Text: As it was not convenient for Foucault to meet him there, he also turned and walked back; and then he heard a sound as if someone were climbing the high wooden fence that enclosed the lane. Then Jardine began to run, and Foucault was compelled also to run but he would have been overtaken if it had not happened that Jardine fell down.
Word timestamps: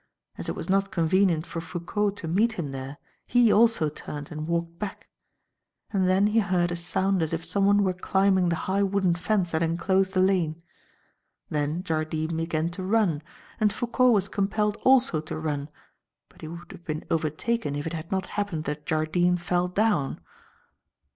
As 0.35 0.49
it 0.49 0.55
was 0.55 0.67
not 0.67 0.89
convenient 0.89 1.45
for 1.45 1.61
Foucault 1.61 2.09
to 2.15 2.27
meet 2.27 2.53
him 2.53 2.71
there, 2.71 2.97
he 3.27 3.51
also 3.53 3.87
turned 3.87 4.31
and 4.31 4.47
walked 4.47 4.79
back; 4.79 5.09
and 5.91 6.09
then 6.09 6.25
he 6.25 6.39
heard 6.39 6.71
a 6.71 6.75
sound 6.75 7.21
as 7.21 7.33
if 7.33 7.45
someone 7.45 7.83
were 7.83 7.93
climbing 7.93 8.49
the 8.49 8.55
high 8.65 8.81
wooden 8.81 9.13
fence 9.13 9.51
that 9.51 9.61
enclosed 9.61 10.15
the 10.15 10.19
lane. 10.19 10.63
Then 11.51 11.83
Jardine 11.83 12.35
began 12.35 12.69
to 12.71 12.83
run, 12.83 13.21
and 13.59 13.71
Foucault 13.71 14.09
was 14.09 14.27
compelled 14.27 14.77
also 14.77 15.21
to 15.21 15.37
run 15.37 15.69
but 16.29 16.41
he 16.41 16.47
would 16.47 16.71
have 16.71 16.83
been 16.83 17.05
overtaken 17.11 17.75
if 17.75 17.85
it 17.85 17.93
had 17.93 18.11
not 18.11 18.25
happened 18.25 18.63
that 18.63 18.87
Jardine 18.87 19.37
fell 19.37 19.67
down. 19.67 20.19